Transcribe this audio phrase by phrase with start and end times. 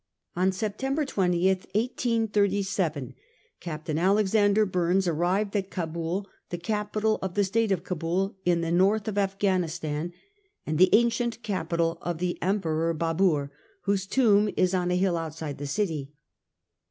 [0.35, 3.13] On September 20, 1837,
[3.59, 8.61] Captain Alexander Bumes arrived at Cabul, the capi tal of the state of Cabul, in
[8.61, 10.11] the north of Afghanistan,
[10.65, 13.51] and the ancient capital of the Emperor Baber,
[13.83, 16.09] whose tomb is on a hill outside the city.